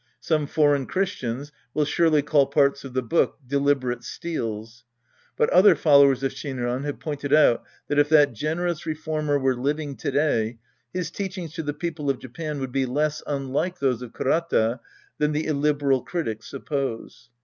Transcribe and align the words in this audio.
Some 0.19 0.47
foreign 0.47 0.87
Christians 0.87 1.51
will 1.75 1.85
surely 1.85 2.23
call 2.23 2.47
parts 2.47 2.83
of 2.83 2.95
the 2.95 3.03
book 3.03 3.37
deliberate 3.45 4.03
steals. 4.03 4.83
But 5.37 5.51
other 5.51 5.75
followers 5.75 6.23
of 6.23 6.31
Shinran 6.31 6.85
have 6.85 6.99
pointed 6.99 7.31
out 7.31 7.63
that 7.87 7.99
if 7.99 8.09
that 8.09 8.33
generous 8.33 8.87
reformer 8.87 9.37
were 9.37 9.53
living 9.55 9.95
to 9.97 10.09
day, 10.09 10.57
his 10.91 11.11
teachings 11.11 11.53
to 11.53 11.61
the 11.61 11.75
people 11.75 12.09
of 12.09 12.17
Japan 12.17 12.59
would 12.59 12.71
be 12.71 12.87
less 12.87 13.21
unlike 13.27 13.77
those 13.77 14.01
of 14.01 14.11
Kurata 14.11 14.79
than 15.19 15.33
the 15.33 15.45
illiberal 15.45 16.01
critics 16.01 16.47
suppose. 16.49 17.29